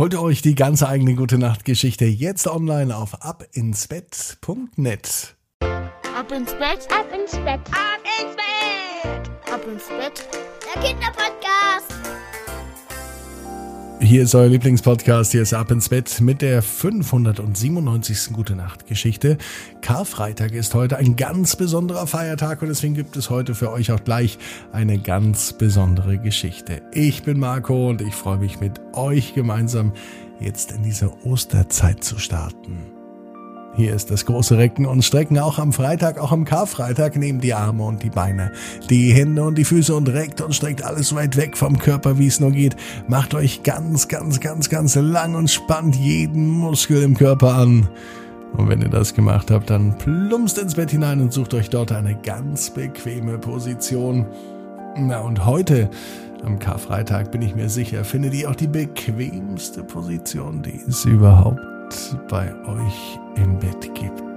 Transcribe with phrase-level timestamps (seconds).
[0.00, 5.36] Holt euch die ganze eigene Gute Nacht Geschichte jetzt online auf abinsbett.net.
[5.60, 10.26] Ab ins Bett, ab ins Bett, ab ins Bett, ab ins Bett.
[10.64, 11.99] Der Kinderpodcast.
[14.10, 18.32] Hier ist euer Lieblingspodcast, hier ist Ab ins Bett mit der 597.
[18.32, 19.38] Gute Nacht Geschichte.
[19.82, 24.02] Karfreitag ist heute ein ganz besonderer Feiertag und deswegen gibt es heute für euch auch
[24.02, 24.36] gleich
[24.72, 26.82] eine ganz besondere Geschichte.
[26.92, 29.92] Ich bin Marco und ich freue mich mit euch gemeinsam
[30.40, 32.89] jetzt in diese Osterzeit zu starten.
[33.74, 37.16] Hier ist das große Recken und Strecken auch am Freitag, auch am Karfreitag.
[37.16, 38.52] Nehmt die Arme und die Beine,
[38.90, 42.26] die Hände und die Füße und reckt und streckt alles weit weg vom Körper, wie
[42.26, 42.76] es nur geht.
[43.08, 47.88] Macht euch ganz, ganz, ganz, ganz lang und spannt jeden Muskel im Körper an.
[48.56, 51.92] Und wenn ihr das gemacht habt, dann plumpst ins Bett hinein und sucht euch dort
[51.92, 54.26] eine ganz bequeme Position.
[54.96, 55.88] Na und heute,
[56.44, 61.60] am Karfreitag, bin ich mir sicher, findet ihr auch die bequemste Position, die es überhaupt
[62.28, 64.30] bei euch im Bett gibt.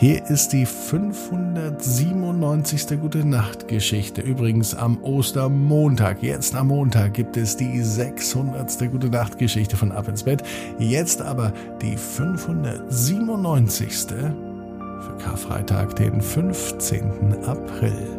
[0.00, 2.98] Hier ist die 597.
[3.00, 4.22] Gute Nacht Geschichte.
[4.22, 8.90] Übrigens am Ostermontag, jetzt am Montag gibt es die 600.
[8.90, 10.42] Gute Nacht Geschichte von Ab ins Bett.
[10.78, 14.06] Jetzt aber die 597.
[14.06, 17.44] für Karfreitag, den 15.
[17.44, 18.18] April.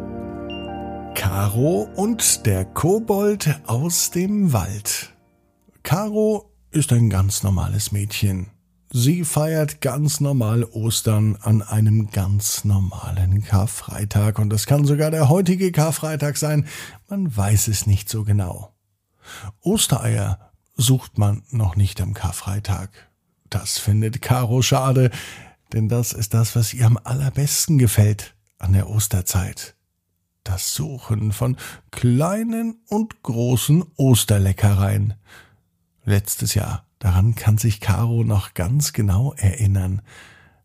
[1.16, 5.12] Caro und der Kobold aus dem Wald.
[5.82, 8.48] Caro ist ein ganz normales Mädchen.
[8.90, 15.28] Sie feiert ganz normal Ostern an einem ganz normalen Karfreitag und das kann sogar der
[15.28, 16.66] heutige Karfreitag sein,
[17.08, 18.74] man weiß es nicht so genau.
[19.60, 22.90] Ostereier sucht man noch nicht am Karfreitag.
[23.50, 25.10] Das findet Caro schade,
[25.72, 29.74] denn das ist das, was ihr am allerbesten gefällt an der Osterzeit.
[30.44, 31.56] Das Suchen von
[31.90, 35.14] kleinen und großen Osterleckereien.
[36.04, 40.02] Letztes Jahr, daran kann sich Caro noch ganz genau erinnern,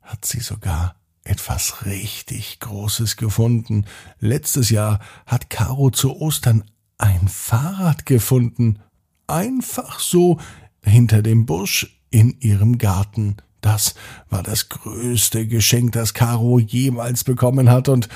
[0.02, 3.86] hat sie sogar etwas richtig Großes gefunden.
[4.20, 6.64] Letztes Jahr hat Caro zu Ostern
[6.98, 8.80] ein Fahrrad gefunden.
[9.28, 10.40] Einfach so
[10.84, 13.38] hinter dem Busch in ihrem Garten.
[13.62, 13.96] Das
[14.30, 18.08] war das größte Geschenk, das Caro jemals bekommen hat, und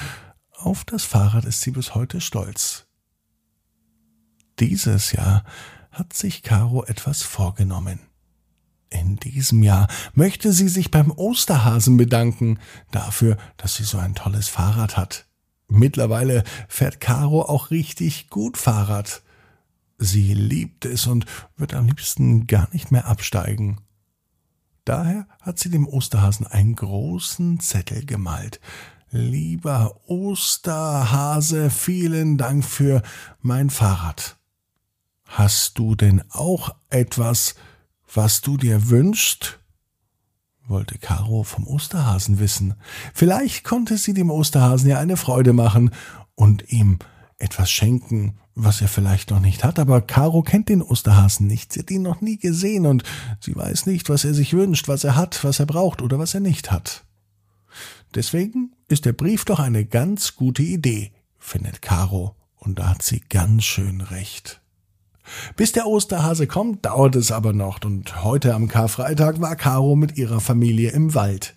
[0.56, 2.86] auf das Fahrrad ist sie bis heute stolz.
[4.60, 5.44] Dieses Jahr
[5.92, 8.00] hat sich Caro etwas vorgenommen.
[8.90, 12.60] In diesem Jahr möchte sie sich beim Osterhasen bedanken
[12.92, 15.28] dafür, dass sie so ein tolles Fahrrad hat.
[15.70, 19.22] Mittlerweile fährt Caro auch richtig gut Fahrrad.
[19.98, 21.26] Sie liebt es und
[21.56, 23.80] wird am liebsten gar nicht mehr absteigen.
[24.84, 28.60] Daher hat sie dem Osterhasen einen großen Zettel gemalt.
[29.12, 33.02] Lieber Osterhase, vielen Dank für
[33.40, 34.41] mein Fahrrad.
[35.32, 37.56] Hast du denn auch etwas,
[38.14, 39.60] was du dir wünschst?
[40.68, 42.76] wollte Caro vom Osterhasen wissen.
[43.14, 45.92] Vielleicht konnte sie dem Osterhasen ja eine Freude machen
[46.36, 47.00] und ihm
[47.38, 51.80] etwas schenken, was er vielleicht noch nicht hat, aber Caro kennt den Osterhasen nicht, sie
[51.80, 53.04] hat ihn noch nie gesehen und
[53.40, 56.34] sie weiß nicht, was er sich wünscht, was er hat, was er braucht oder was
[56.34, 57.06] er nicht hat.
[58.16, 63.22] Deswegen ist der Brief doch eine ganz gute Idee, findet Caro, und da hat sie
[63.30, 64.61] ganz schön recht.
[65.56, 70.18] Bis der Osterhase kommt, dauert es aber noch, und heute am Karfreitag war Caro mit
[70.18, 71.56] ihrer Familie im Wald.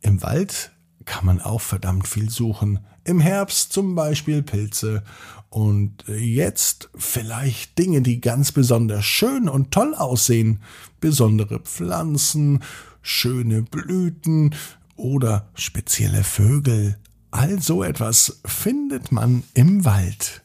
[0.00, 0.72] Im Wald
[1.04, 2.80] kann man auch verdammt viel suchen.
[3.04, 5.02] Im Herbst zum Beispiel Pilze
[5.48, 10.60] und jetzt vielleicht Dinge, die ganz besonders schön und toll aussehen.
[11.00, 12.62] Besondere Pflanzen,
[13.00, 14.54] schöne Blüten
[14.96, 16.98] oder spezielle Vögel.
[17.30, 20.44] All so etwas findet man im Wald.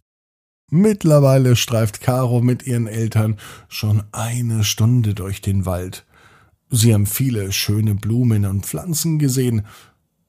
[0.75, 6.03] Mittlerweile streift Caro mit ihren Eltern schon eine Stunde durch den Wald.
[6.71, 9.67] Sie haben viele schöne Blumen und Pflanzen gesehen.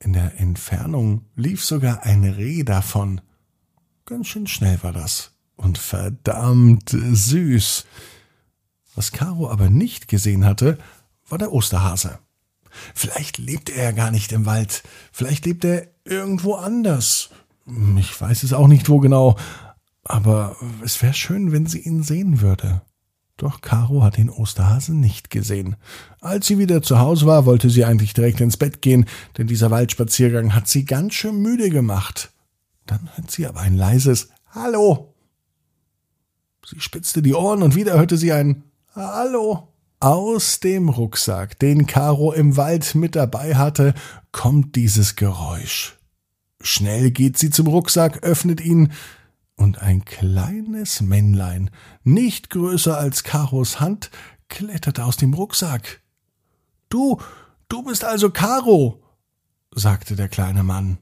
[0.00, 3.22] In der Entfernung lief sogar ein Reh davon.
[4.04, 7.86] Ganz schön schnell war das und verdammt süß.
[8.96, 10.76] Was Caro aber nicht gesehen hatte,
[11.26, 12.18] war der Osterhase.
[12.94, 17.30] Vielleicht lebt er ja gar nicht im Wald, vielleicht lebt er irgendwo anders.
[17.98, 19.36] Ich weiß es auch nicht wo genau,
[20.04, 22.82] aber es wäre schön, wenn sie ihn sehen würde.
[23.36, 25.76] Doch Caro hat den Osterhasen nicht gesehen.
[26.20, 29.06] Als sie wieder zu Hause war, wollte sie eigentlich direkt ins Bett gehen,
[29.36, 32.30] denn dieser Waldspaziergang hat sie ganz schön müde gemacht.
[32.86, 35.14] Dann hört sie aber ein leises Hallo.
[36.64, 38.62] Sie spitzte die Ohren und wieder hörte sie ein
[38.94, 39.68] Hallo.
[39.98, 43.94] Aus dem Rucksack, den Caro im Wald mit dabei hatte,
[44.32, 45.96] kommt dieses Geräusch.
[46.60, 48.92] Schnell geht sie zum Rucksack, öffnet ihn
[49.56, 51.70] und ein kleines Männlein,
[52.02, 54.10] nicht größer als Karos Hand,
[54.48, 56.02] kletterte aus dem Rucksack.
[56.88, 57.20] Du,
[57.68, 59.02] du bist also Karo,
[59.74, 60.98] sagte der kleine Mann.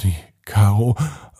[0.00, 0.14] Sie,
[0.44, 0.96] Karo,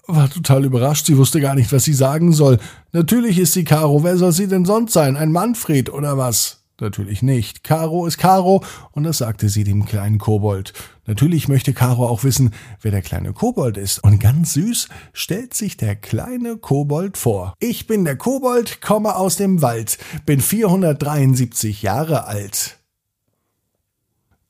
[0.07, 1.07] war total überrascht.
[1.07, 2.59] Sie wusste gar nicht, was sie sagen soll.
[2.93, 4.03] Natürlich ist sie Karo.
[4.05, 5.17] Wer soll sie denn sonst sein?
[5.17, 6.62] Ein Manfred oder was?
[6.83, 7.63] Natürlich nicht.
[7.63, 10.73] Caro ist Caro, und das sagte sie dem kleinen Kobold.
[11.07, 12.51] Natürlich möchte Caro auch wissen,
[12.81, 14.03] wer der kleine Kobold ist.
[14.03, 17.55] Und ganz süß stellt sich der kleine Kobold vor.
[17.61, 19.97] Ich bin der Kobold, komme aus dem Wald,
[20.27, 22.81] bin 473 Jahre alt.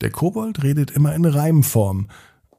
[0.01, 2.07] Der Kobold redet immer in Reimform.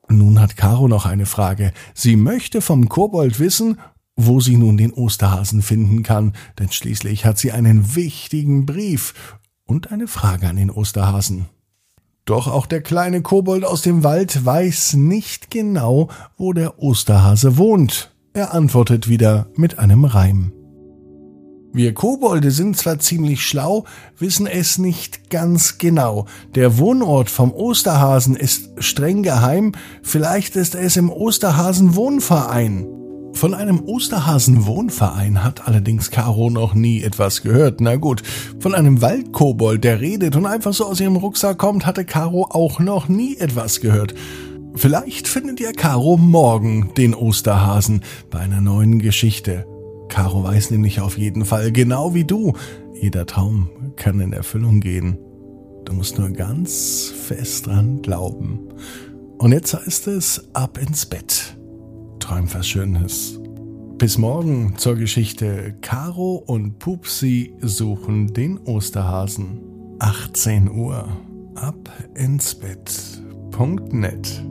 [0.09, 1.73] Nun hat Caro noch eine Frage.
[1.95, 3.81] Sie möchte vom Kobold wissen,
[4.15, 9.15] wo sie nun den Osterhasen finden kann, denn schließlich hat sie einen wichtigen Brief
[9.67, 11.47] und eine Frage an den Osterhasen.
[12.25, 18.13] Doch auch der kleine Kobold aus dem Wald weiß nicht genau, wo der Osterhase wohnt.
[18.33, 20.53] Er antwortet wieder mit einem Reim.
[21.77, 23.85] Wir Kobolde sind zwar ziemlich schlau,
[24.17, 26.27] wissen es nicht ganz genau.
[26.55, 32.87] Der Wohnort vom Osterhasen ist streng geheim, vielleicht ist es im Osterhasen Wohnverein.
[33.35, 37.81] Von einem Osterhasen-Wohnverein hat allerdings Caro noch nie etwas gehört.
[37.81, 38.23] Na gut,
[38.61, 42.79] von einem Waldkobold, der redet und einfach so aus ihrem Rucksack kommt, hatte Caro auch
[42.79, 44.15] noch nie etwas gehört.
[44.77, 49.67] Vielleicht findet ihr Caro morgen den Osterhasen bei einer neuen Geschichte.
[50.09, 52.55] Caro weiß nämlich auf jeden Fall, genau wie du,
[53.01, 55.19] jeder Traum kann in Erfüllung gehen.
[55.85, 58.61] Du musst nur ganz fest dran glauben.
[59.39, 61.57] Und jetzt heißt es ab ins Bett
[62.25, 63.39] träum was Schönes.
[63.99, 69.61] Bis morgen zur Geschichte Caro und Pupsi suchen den Osterhasen.
[69.99, 71.07] 18 Uhr.
[71.55, 74.43] Ab ins Bett.net